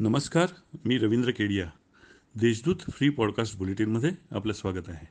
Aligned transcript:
नमस्कार 0.00 0.48
मी 0.84 0.98
Ravindra 0.98 1.30
Kedia. 1.30 1.66
Deshdoot 2.34 2.76
free 2.76 3.08
podcast 3.08 3.56
बुलेटिनमध्ये 3.56 4.10
आपलं 4.30 4.52
स्वागत 4.52 4.88
आहे. 4.88 5.06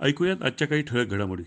ऐकूयात 0.00 0.42
आजच्या 0.42 0.68
काही 0.68 0.82
ठळक 0.82 1.06
घडामोडी. 1.06 1.42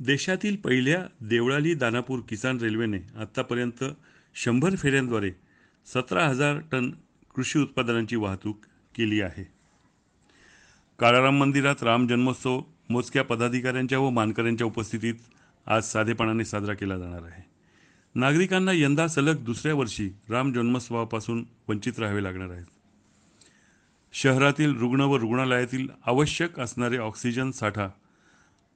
देशातील 0.00 0.56
पहिल्या 0.56 1.06
देवळाली 1.20 1.74
दानापूर 1.74 2.20
किसान 2.28 2.58
रेल्वेने 2.58 2.98
आत्तापर्यंत 3.16 3.84
शंभर 4.34 4.76
फेऱ्यांद्वारे 4.76 5.32
सतरा 5.86 6.26
हजार 6.26 6.58
टन 6.72 6.90
कृषी 7.34 7.58
उत्पादनांची 7.58 8.16
वाहतूक 8.16 8.58
केली 8.94 9.20
आहे. 9.20 9.52
काळाराम 10.98 11.36
मंदिरात 11.36 11.82
राम 11.82 12.06
जन्मोत्सव 12.06 12.62
मोजक्या 12.90 13.24
पदाधिकाऱ्यांच्या 13.24 13.98
व 13.98 14.10
मानकऱ्यांच्या 14.10 14.66
उपस्थितीत 14.66 15.14
आज 15.66 15.84
साधेपणाने 15.84 16.44
साजरा 16.44 16.74
केला 16.74 16.98
जाणार 16.98 17.22
आहे. 17.22 17.51
नागरिकांना 18.14 18.72
यंदा 18.72 19.06
सलग 19.08 19.36
दुसऱ्या 19.36 19.74
वर्षी 19.74 20.10
राम 20.30 20.52
जन्मोत्सवापासून 20.52 21.44
वंचित 21.68 21.98
राहावे 21.98 22.22
लागणार 22.22 22.50
आहेत. 22.50 22.64
शहरातील 24.12 24.76
रुग्ण 24.76 25.00
व 25.00 25.16
रुग्णालयातील 25.16 25.88
आवश्यक 26.06 26.60
असणारे 26.60 26.96
ऑक्सिजन 26.96 27.50
साठा 27.50 27.88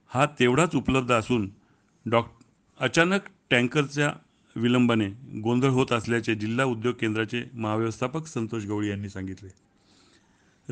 हा 0.06 0.26
तेवढाच 0.26 0.74
उपलब्ध 0.74 1.12
असून 1.12 1.50
डॉक 2.06 2.32
अचानक 2.80 3.20
टँकरच्या 3.50 4.12
विलंबाने 4.56 5.08
गोंधळ 5.40 5.68
होत 5.68 5.92
असल्याचे 5.92 6.34
जिल्हा 6.34 6.64
उद्योग 6.64 6.94
केंद्राचे 6.94 7.44
महाव्यवस्थापक 7.54 8.26
संतोष 8.26 8.64
गवळी 8.64 8.88
यांनी 8.88 9.08
सांगितले. 9.08 9.48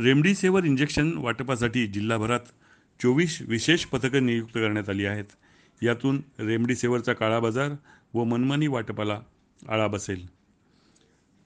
रेमडिसिव्हर 0.03 0.65
इंजेक्शन 0.65 1.13
वाटपासाठी 1.17 1.87
जिल्हाभरात 1.87 2.41
चोवीस 3.03 3.43
विशेष 3.43 3.85
पथकं 3.85 4.27
नियुक्त 4.27 4.55
करण्यात 4.55 4.89
आली 4.89 5.05
आहेत. 5.05 5.25
यातून 5.83 6.23
रेमडिसिव्हरचा 6.39 7.13
काळा 7.13 7.41
बाजार 7.41 7.71
व 8.15 8.25
मनमानी 8.25 8.67
वाटपाला 8.67 9.21
आळा 9.69 9.87
बसेल. 9.87 10.27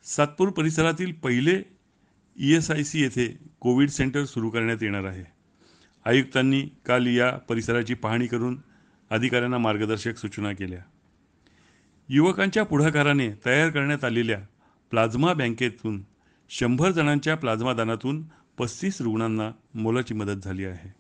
सातपूर 0.05 0.49
परिसरातील 0.49 1.13
पहिले 1.13 1.63
ई 2.37 2.55
एस 2.55 2.71
आय 2.71 2.83
सी 2.83 3.01
येथे 3.01 3.39
कोविड 3.61 3.89
सेंटर 3.89 4.25
सुरू 4.25 4.51
करण्यात 4.51 4.83
येणार 4.83 5.05
आहे. 5.05 5.25
आयुक्तांनी 6.05 6.69
काल 6.87 7.07
या 7.07 7.31
परिसराची 7.31 7.95
पाहणी 7.95 8.27
करून 8.27 8.61
अधिकाऱ्यांना 9.11 9.59
मार्गदर्शक 9.59 10.17
सूचना 10.17 10.53
केल्या. 10.53 10.81
युवकांच्या 12.09 12.65
पुढाकाराने 12.65 13.31
तयार 13.47 13.71
करण्यात 13.71 14.05
आलेल्या 14.05 14.41
प्लाझ्मा 14.91 15.33
बँकेतून 15.33 16.05
शंभर 16.49 16.91
जणांच्या 16.91 17.37
प्लाझ्मा 17.37 17.73
दानातून 17.73 18.25
पस्तीस 18.59 19.01
रुग्णांना 19.01 19.53
मोलाची 19.75 20.15
मदत 20.15 20.45
झाली 20.45 20.65
आहे. 20.65 20.95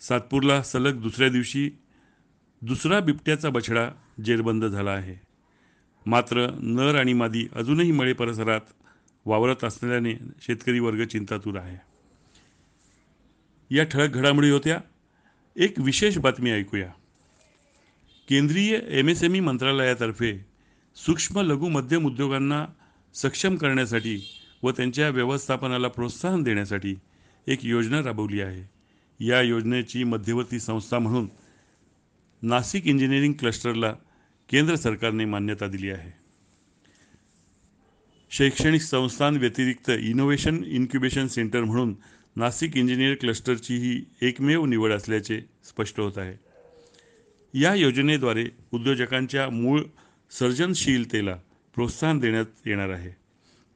सातपूरला 0.00 0.62
सलग 0.62 1.02
दुसऱ्या 1.02 1.28
दिवशी 1.28 1.70
दुसरा 2.62 3.00
बिबट्याचा 3.00 3.48
बछडा 3.48 3.90
जेरबंद 4.24 4.64
झाला 4.64 4.90
आहे. 4.90 5.16
मात्र 6.06 6.46
नर 6.62 6.94
आणि 6.94 7.12
मादी 7.12 7.46
अजूनही 7.54 7.92
मळे 7.92 8.12
परिसरात 8.12 8.60
वावरत 9.24 9.64
असल्याने 9.64 10.14
शेतकरी 10.40 10.78
वर्ग 10.80 11.04
चिंतातूर 11.04 11.58
आहे. 11.58 11.76
या 13.76 13.84
ठळक 13.84 14.10
घडामोडी 14.10 14.50
होत्या. 14.50 14.80
एक 15.56 15.74
विशेष 15.78 16.18
बातमी 16.18 16.50
ऐकूया. 16.50 16.88
केंद्रीय 18.28 18.80
एम 18.88 19.08
एस 19.08 19.22
एम 19.22 19.34
ई 19.34 19.40
मंत्रालयातर्फे 19.40 20.46
सूक्ष्म 20.96 21.40
लघु 21.40 21.68
मध्यम 21.68 22.06
उद्योगांना 22.06 22.66
सक्षम 23.14 23.56
करण्यासाठी 23.56 24.28
व 24.62 24.70
त्यांच्या 24.70 25.08
व्यवस्थापनाला 25.08 25.88
प्रोत्साहन 25.88 26.42
देण्यासाठी 26.42 26.96
एक 27.46 27.64
योजना 27.64 28.02
राबवली 28.02 28.40
आहे. 28.40 28.76
या 29.26 29.42
योजनेची 29.42 30.04
मध्यवर्ती 30.04 30.60
संस्था 30.60 30.98
म्हणून 30.98 31.28
नाशिक 32.46 32.86
इंजिनिअरिंग 32.86 33.32
क्लस्टरला 33.32 33.92
केंद्र 34.48 34.74
सरकारने 34.74 35.24
मान्यता 35.24 35.66
दिली 35.66 35.90
आहे. 35.90 36.12
शैक्षणिक 38.30 38.80
संस्थांव्यतिरिक्त 38.80 39.90
इनोव्हेशन 39.90 40.64
इन्क्युबेशन 40.66 41.26
सेंटर 41.26 41.64
म्हणून 41.64 41.94
नाशिक 42.36 42.76
इंजिनिअर 42.76 43.14
क्लस्टरची 43.14 43.76
ही 43.76 44.04
एकमेव 44.22 44.66
निवड 44.66 44.92
असल्याचे 44.92 45.40
स्पष्ट 45.64 46.00
होत 46.00 46.12
आहे. 46.16 46.34
या 47.60 47.74
योजनेद्वारे 47.74 48.44
उद्योजकांच्या 48.72 49.50
मूळ 49.50 49.82
सर्जनशीलतेला 50.30 51.36
प्रोत्साहन 51.74 52.18
देण्यात 52.18 52.46
येणार 52.66 52.88
आहे. 52.88 53.10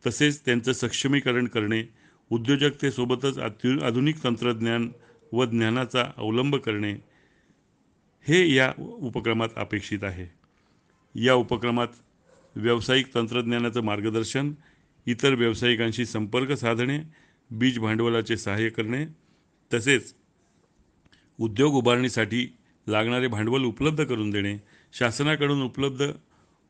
तसेच 0.07 0.41
त्यांचं 0.45 0.73
सक्षमीकरण 0.73 1.47
करणे 1.47 1.83
उद्योजकतेसोबतच 2.31 3.39
अत्यु 3.39 3.81
आधुनिक 3.81 4.25
तंत्रज्ञान 4.25 4.91
व 5.33 5.45
ज्ञानाचा 5.45 6.11
अवलंब 6.17 6.57
करणे 6.57 7.10
हे 8.27 8.47
या 8.55 8.73
उपक्रमात 8.79 9.49
अपेक्षित 9.57 10.05
आहे. 10.05 10.27
या 11.15 11.35
उपक्रमात 11.35 11.89
व्यावसायिक 12.57 13.15
तंत्रज्ञानाचं 13.15 13.83
मार्गदर्शन 13.85 14.53
इतर 15.07 15.35
व्यावसायिकांशी 15.35 16.05
संपर्क 16.07 16.53
साधणे 16.53 16.99
बीज 17.51 17.79
भांडवलाचे 17.79 18.37
सहाय्य 18.37 18.69
करणे 18.71 19.05
तसेच 19.71 20.15
उद्योग 21.39 21.75
उभारणीसाठी 21.75 22.47
लागणारे 22.87 23.27
भांडवल 23.27 23.65
उपलब्ध 23.65 24.05
करून 24.05 24.31
देणे 24.31 24.57
शासनाकडून 24.93 25.63
उपलब्ध 25.63 26.03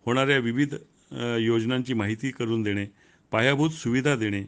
होणाऱ्या 0.06 0.38
विविध 0.38 0.74
योजनांची 1.40 1.94
माहिती 1.94 2.30
करून 2.30 2.62
देणे 2.62 2.86
पायाभूत 3.32 3.70
सुविधा 3.70 4.14
देणे 4.16 4.42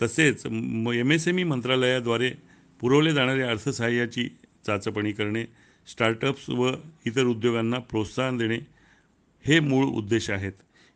तसेच 0.00 0.46
एम 0.46 1.12
एस 1.12 1.28
एम 1.28 1.38
ई 1.38 1.44
मंत्रालयाद्वारे 1.44 2.30
पुरवले 2.80 3.12
जाणाऱ्या 3.12 3.50
अर्थसहाय्याची 3.50 4.28
चाचपणी 4.66 5.12
करणे 5.12 5.44
स्टार्टअप्स 5.90 6.50
व 6.50 6.72
इतर 7.06 7.24
उद्योगांना 7.24 7.78
प्रोत्साहन 7.78 8.36
देणे 8.36 8.58
हे 9.46 9.60
मूळ 9.60 9.84
उद्देश 9.84 10.30
आहेत. 10.30 10.52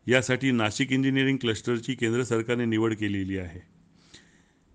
यासाठी 0.07 0.51
नाशिक 0.51 0.93
इंजिनिअरिंग 0.93 1.37
क्लस्टरची 1.37 1.95
केंद्र 1.95 2.23
सरकारने 2.23 2.65
निवड 2.65 2.95
केलेली 2.95 3.39
आहे. 3.39 3.61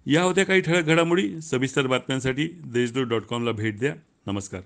या 0.06 0.24
होत्या 0.24 0.46
काही 0.46 0.62
ठळक 0.62 0.85
घडामोडी. 0.85 1.41
सविस्तर 1.41 1.88
बातम्यांसाठी 1.88 2.47
देशदूत 2.66 3.08
डॉट 3.08 3.22
कॉमला 3.22 3.52
भेट 3.52 3.79
द्या. 3.79 3.96
नमस्कार. 4.28 4.62